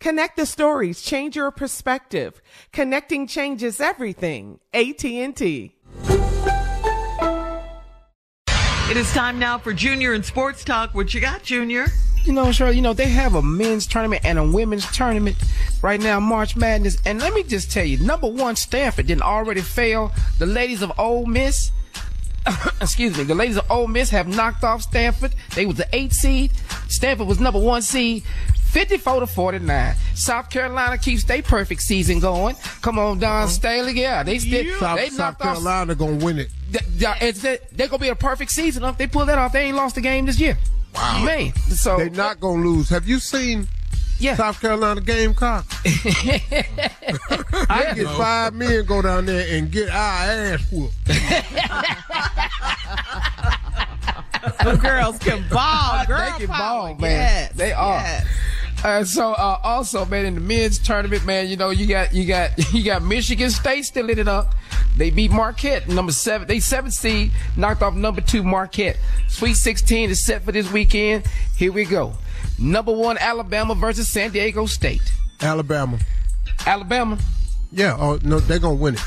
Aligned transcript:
Connect 0.00 0.36
the 0.36 0.46
stories, 0.46 1.02
change 1.02 1.34
your 1.34 1.50
perspective. 1.50 2.40
Connecting 2.72 3.26
changes 3.26 3.80
everything. 3.80 4.60
AT&T. 4.72 5.74
It 8.90 8.96
is 8.96 9.12
time 9.12 9.38
now 9.40 9.58
for 9.58 9.72
Junior 9.72 10.12
and 10.12 10.24
Sports 10.24 10.62
Talk. 10.62 10.94
What 10.94 11.12
you 11.12 11.20
got, 11.20 11.42
Junior? 11.42 11.86
You 12.24 12.32
know, 12.32 12.52
Shirley, 12.52 12.76
you 12.76 12.82
know, 12.82 12.92
they 12.92 13.08
have 13.08 13.34
a 13.34 13.42
men's 13.42 13.86
tournament 13.86 14.24
and 14.24 14.38
a 14.38 14.44
women's 14.44 14.90
tournament 14.92 15.36
right 15.82 16.00
now, 16.00 16.20
March 16.20 16.56
Madness. 16.56 16.98
And 17.04 17.20
let 17.20 17.34
me 17.34 17.42
just 17.42 17.72
tell 17.72 17.84
you, 17.84 17.98
number 17.98 18.28
one, 18.28 18.54
Stanford 18.54 19.08
didn't 19.08 19.22
already 19.22 19.62
fail 19.62 20.12
the 20.38 20.46
ladies 20.46 20.80
of 20.80 20.92
Ole 20.98 21.26
Miss. 21.26 21.72
excuse 22.80 23.16
me, 23.18 23.24
the 23.24 23.34
ladies 23.34 23.56
of 23.56 23.70
Ole 23.70 23.88
Miss 23.88 24.10
have 24.10 24.28
knocked 24.28 24.62
off 24.62 24.82
Stanford. 24.82 25.34
They 25.54 25.66
was 25.66 25.76
the 25.76 25.88
eight 25.92 26.12
seed. 26.12 26.52
Stanford 26.88 27.26
was 27.26 27.40
number 27.40 27.60
one 27.60 27.82
seed. 27.82 28.22
54 28.68 29.20
to 29.20 29.26
49. 29.26 29.94
South 30.14 30.50
Carolina 30.50 30.98
keeps 30.98 31.24
their 31.24 31.42
perfect 31.42 31.82
season 31.82 32.20
going. 32.20 32.56
Come 32.82 32.98
on, 32.98 33.18
Dawn 33.18 33.44
uh-huh. 33.44 33.48
Staley. 33.48 34.00
Yeah, 34.00 34.22
they 34.22 34.38
still, 34.38 34.78
South, 34.78 34.98
they 34.98 35.08
South 35.08 35.18
knocked 35.18 35.40
off. 35.42 35.54
Carolina 35.54 35.94
gonna 35.94 36.24
win 36.24 36.38
it. 36.38 36.50
Th- 36.72 36.84
th- 36.98 37.16
it's 37.20 37.40
They're 37.72 37.88
gonna 37.88 37.98
be 37.98 38.08
a 38.08 38.14
perfect 38.14 38.50
season. 38.50 38.84
If 38.84 38.98
they 38.98 39.06
pull 39.06 39.26
that 39.26 39.38
off, 39.38 39.52
they 39.52 39.64
ain't 39.64 39.76
lost 39.76 39.96
a 39.96 40.00
game 40.00 40.26
this 40.26 40.38
year. 40.38 40.58
Wow, 40.94 41.24
man. 41.24 41.54
So 41.54 41.96
They're 41.96 42.10
not 42.10 42.40
gonna 42.40 42.62
lose. 42.62 42.88
Have 42.90 43.08
you 43.08 43.18
seen 43.18 43.68
yeah. 44.18 44.36
South 44.36 44.60
Carolina 44.60 45.00
Gamecock? 45.00 45.64
I 47.70 47.92
get 47.94 48.06
five 48.16 48.54
men 48.54 48.84
go 48.84 49.00
down 49.02 49.26
there 49.26 49.46
and 49.56 49.70
get 49.70 49.88
our 49.88 50.24
ass 50.24 50.70
whooped. 50.70 50.94
The 54.64 54.76
girls 54.76 55.18
can 55.18 55.44
ball. 55.48 56.04
Girl 56.06 56.18
they 56.18 56.38
can 56.38 56.48
power. 56.48 56.88
ball, 56.88 56.94
man. 56.96 57.10
Yes, 57.10 57.52
they 57.54 57.72
are. 57.72 58.00
yes. 58.00 58.26
Uh, 58.84 59.04
so 59.04 59.32
uh, 59.32 59.58
also, 59.64 60.04
man, 60.06 60.24
in 60.24 60.34
the 60.34 60.40
men's 60.40 60.78
tournament, 60.78 61.24
man, 61.26 61.48
you 61.48 61.56
know, 61.56 61.70
you 61.70 61.86
got 61.86 62.12
you 62.14 62.24
got 62.24 62.50
you 62.72 62.84
got 62.84 63.02
Michigan 63.02 63.50
State 63.50 63.84
still 63.84 64.06
lit 64.06 64.18
it 64.18 64.28
up. 64.28 64.54
They 64.96 65.10
beat 65.10 65.30
Marquette, 65.30 65.88
number 65.88 66.12
seven. 66.12 66.46
They 66.46 66.60
seven 66.60 66.90
seed, 66.90 67.32
knocked 67.56 67.82
off 67.82 67.94
number 67.94 68.20
two 68.20 68.42
Marquette. 68.42 68.96
Sweet 69.28 69.54
16 69.54 70.10
is 70.10 70.24
set 70.24 70.42
for 70.44 70.52
this 70.52 70.70
weekend. 70.72 71.24
Here 71.56 71.72
we 71.72 71.84
go. 71.84 72.14
Number 72.58 72.92
one 72.92 73.18
Alabama 73.18 73.74
versus 73.74 74.08
San 74.10 74.30
Diego 74.30 74.66
State. 74.66 75.12
Alabama. 75.40 75.98
Alabama. 76.66 77.18
Yeah. 77.72 77.96
Oh 77.98 78.18
no, 78.22 78.38
they're 78.40 78.58
gonna 78.58 78.74
win 78.74 78.94
it. 78.94 79.00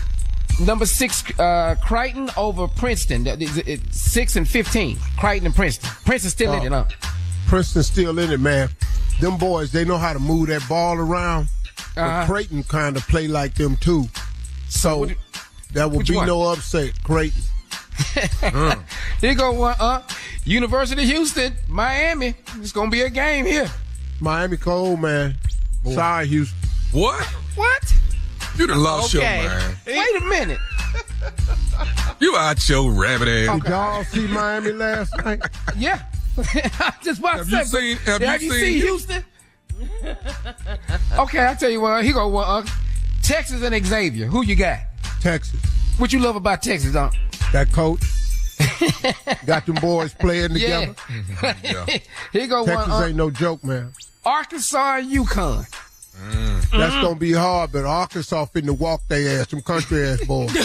Number 0.60 0.86
six, 0.86 1.24
uh, 1.40 1.76
Creighton 1.84 2.30
over 2.38 2.68
Princeton. 2.68 3.24
That 3.24 3.42
is- 3.42 3.58
it's 3.58 4.00
Six 4.02 4.36
and 4.36 4.48
fifteen. 4.48 4.98
Creighton 5.18 5.46
and 5.48 5.56
Princeton. 5.56 5.90
Princeton 6.06 6.30
still 6.32 6.52
lit 6.52 6.64
it 6.66 6.74
up. 6.74 6.92
Princeton's 7.48 7.88
still 7.88 8.18
in 8.20 8.32
it, 8.32 8.40
man. 8.40 8.70
Them 9.22 9.38
boys, 9.38 9.72
they 9.72 9.86
know 9.86 9.98
how 9.98 10.12
to 10.14 10.20
move 10.20 10.48
that 10.48 10.68
ball 10.68 10.98
around. 10.98 11.48
But 11.96 12.02
Uh-huh. 12.02 12.26
Creighton 12.26 12.64
kind 12.64 12.98
of 12.98 13.08
play 13.08 13.28
like 13.28 13.54
them 13.56 13.78
too. 13.78 14.08
So 14.68 15.08
that 15.74 15.90
will 15.92 16.04
be 16.04 16.16
one? 16.16 16.28
no 16.28 16.42
upset. 16.52 17.02
Creighton. 17.04 17.42
Here 19.22 19.36
go 19.36 19.52
one, 19.52 19.76
uh, 19.80 20.02
University 20.44 21.04
of 21.04 21.08
Houston, 21.10 21.54
Miami. 21.68 22.34
It's 22.60 22.72
gonna 22.72 22.90
be 22.90 23.02
a 23.02 23.10
game 23.10 23.46
here. 23.46 23.70
Miami 24.20 24.58
cold, 24.58 25.00
man. 25.00 25.36
Sorry, 25.86 26.28
Houston. 26.28 26.58
What? 26.92 27.24
What? 27.56 27.94
You 28.58 28.68
done 28.68 28.82
lost 28.82 29.14
Okay. 29.16 29.44
your 29.44 29.52
mind. 29.52 29.76
Wait 29.86 30.22
a 30.22 30.26
minute. 30.26 30.60
You 32.20 32.36
out 32.38 32.68
your 32.70 32.92
rabbit 32.92 33.28
ass. 33.28 33.60
Did 33.62 33.70
y'all 33.70 34.04
see 34.06 34.28
Miami 34.28 34.72
last 34.72 35.16
night? 35.24 35.42
Yeah. 35.78 36.02
I 36.38 36.94
just 37.04 37.20
about 37.20 37.38
Have 37.38 37.50
you 37.50 37.64
seen- 37.66 37.98
but- 38.06 38.22
have 38.22 38.42
you 38.42 38.52
seen- 38.54 38.82
Houston? 38.82 39.24
okay, 41.18 41.46
I 41.48 41.56
tell 41.60 41.70
you 41.70 41.82
what. 41.82 42.04
He 42.04 42.12
go 42.14 42.28
one. 42.28 42.46
Uh, 42.48 42.66
Texas 43.24 43.62
and 43.64 43.86
Xavier. 43.86 44.28
Who 44.28 44.44
you 44.44 44.56
got? 44.56 44.80
Texas. 45.22 45.60
What 45.98 46.14
you 46.14 46.20
love 46.20 46.36
about 46.36 46.62
Texas, 46.64 46.96
Unc? 46.96 47.14
That 47.52 47.72
coach. 47.72 48.02
Got 49.46 49.66
them 49.66 49.76
boys 49.76 50.14
playing 50.14 50.54
together. 50.54 50.96
Yeah. 51.64 51.86
Here 52.32 52.48
go 52.48 52.66
Texas 52.66 52.88
one. 52.90 53.04
Uh, 53.04 53.08
ain't 53.08 53.16
no 53.16 53.32
joke, 53.32 53.64
man. 53.64 53.92
Arkansas 54.24 54.98
and 54.98 55.12
UConn. 55.12 55.66
That's 56.72 56.94
gonna 56.96 57.16
be 57.16 57.34
hard, 57.34 57.72
but 57.72 57.86
Arkansas 57.86 58.46
finna 58.46 58.78
walk 58.78 59.02
their 59.08 59.42
ass, 59.42 59.50
some 59.50 59.62
country 59.62 60.04
ass 60.08 60.24
boys. 60.26 60.56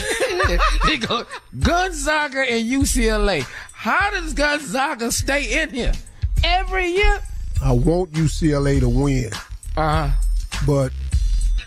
Here 0.48 0.98
go 0.98 1.24
Gonzaga 1.60 2.40
and 2.40 2.64
UCLA. 2.68 3.42
How 3.72 4.10
does 4.10 4.32
Gonzaga 4.34 5.10
stay 5.12 5.62
in 5.62 5.70
here 5.70 5.92
every 6.44 6.88
year? 6.92 7.20
I 7.62 7.72
want 7.72 8.12
UCLA 8.12 8.80
to 8.80 8.88
win, 8.88 9.30
Uh 9.76 10.08
huh. 10.08 10.10
but 10.66 10.92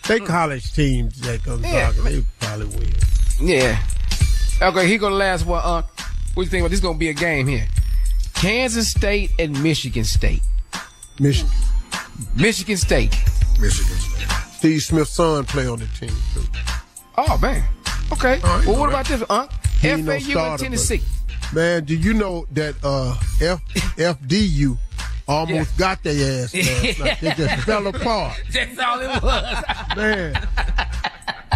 they 0.07 0.19
college 0.19 0.73
teams 0.73 1.19
that 1.21 1.43
Gonzaga, 1.43 1.67
Yeah, 1.67 1.91
they 2.09 2.23
probably 2.39 2.67
win. 2.67 2.93
Yeah. 3.41 3.81
Okay, 4.61 4.87
he 4.87 4.97
gonna 4.97 5.15
last 5.15 5.45
one. 5.45 5.61
Uh, 5.63 5.81
what 6.33 6.43
you 6.43 6.49
think 6.49 6.61
about 6.61 6.71
this? 6.71 6.79
Gonna 6.79 6.97
be 6.97 7.09
a 7.09 7.13
game 7.13 7.47
here. 7.47 7.67
Kansas 8.35 8.89
State 8.91 9.31
and 9.39 9.61
Michigan 9.63 10.03
State. 10.03 10.41
Michigan. 11.19 11.51
Michigan 12.35 12.77
State. 12.77 13.11
Michigan. 13.59 13.95
State. 13.97 14.27
Steve 14.57 14.81
Smith's 14.83 15.11
son 15.11 15.45
play 15.45 15.67
on 15.67 15.79
the 15.79 15.87
team 15.87 16.11
too. 16.33 16.41
Oh 17.17 17.37
man. 17.37 17.63
Okay. 18.11 18.39
Right, 18.39 18.65
well, 18.65 18.79
what 18.79 18.91
right. 18.91 19.01
about 19.01 19.05
this, 19.07 19.23
Unc? 19.29 19.51
No 19.83 20.19
FAU 20.19 20.19
starter, 20.19 20.49
and 20.51 20.59
Tennessee. 20.59 21.01
Man, 21.53 21.83
do 21.85 21.95
you 21.95 22.13
know 22.13 22.45
that 22.51 22.75
uh, 22.83 23.15
F- 23.41 23.63
FDU 23.97 24.77
almost 25.27 25.77
got 25.77 26.03
their 26.03 26.43
ass 26.43 26.53
last 26.53 26.99
night? 26.99 27.17
They 27.21 27.31
just 27.31 27.63
fell 27.63 27.87
apart. 27.87 28.41
That's 28.51 28.77
all 28.79 28.99
it 28.99 29.23
was. 29.23 29.63
Man. 29.95 30.47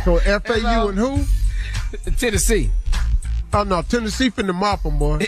So 0.04 0.18
FAU 0.20 0.88
and 0.90 0.98
who? 0.98 1.24
Tennessee. 2.18 2.72
Oh 3.56 3.64
no, 3.64 3.84
Tennessee 3.84 4.32
finna 4.32 4.54
mop 4.54 4.82
them, 4.84 4.98
boy. 4.98 5.20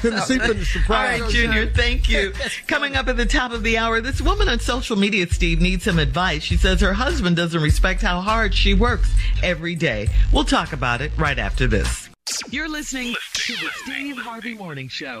Tennessee 0.00 0.38
finna 0.38 0.64
surprise. 0.64 1.20
All 1.20 1.26
right, 1.26 1.32
Junior, 1.32 1.66
thank 1.66 2.10
you. 2.10 2.32
Coming 2.66 2.94
up 2.94 3.08
at 3.08 3.16
the 3.16 3.24
top 3.24 3.52
of 3.52 3.62
the 3.62 3.78
hour, 3.78 4.00
this 4.00 4.20
woman 4.20 4.48
on 4.48 4.60
social 4.60 4.96
media, 4.96 5.26
Steve, 5.28 5.60
needs 5.60 5.84
some 5.84 5.98
advice. 5.98 6.42
She 6.42 6.56
says 6.56 6.80
her 6.82 6.92
husband 6.92 7.36
doesn't 7.36 7.62
respect 7.62 8.02
how 8.02 8.20
hard 8.20 8.54
she 8.54 8.74
works 8.74 9.10
every 9.42 9.74
day. 9.74 10.08
We'll 10.32 10.44
talk 10.44 10.72
about 10.74 11.00
it 11.00 11.12
right 11.16 11.38
after 11.38 11.66
this. 11.66 12.10
You're 12.50 12.68
listening 12.68 13.14
to 13.32 13.52
the 13.54 13.70
Steve 13.82 14.18
Harvey 14.18 14.54
Morning 14.54 14.88
Show. 14.88 15.20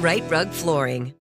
Rite 0.00 0.24
Rug 0.30 0.48
Flooring. 0.48 1.12